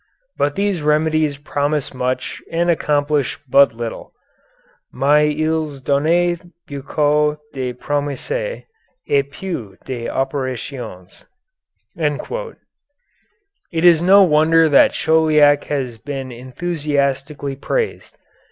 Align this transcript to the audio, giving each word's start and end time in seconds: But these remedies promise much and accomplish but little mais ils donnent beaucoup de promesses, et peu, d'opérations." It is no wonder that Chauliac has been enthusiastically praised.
But 0.35 0.55
these 0.55 0.81
remedies 0.81 1.37
promise 1.37 1.93
much 1.93 2.41
and 2.51 2.71
accomplish 2.71 3.37
but 3.47 3.75
little 3.75 4.13
mais 4.91 5.35
ils 5.39 5.79
donnent 5.79 6.41
beaucoup 6.67 7.37
de 7.53 7.71
promesses, 7.73 8.63
et 9.07 9.29
peu, 9.31 9.77
d'opérations." 9.85 11.25
It 11.95 13.85
is 13.85 14.01
no 14.01 14.23
wonder 14.23 14.67
that 14.69 14.93
Chauliac 14.95 15.65
has 15.65 15.99
been 15.99 16.31
enthusiastically 16.31 17.55
praised. 17.55 18.17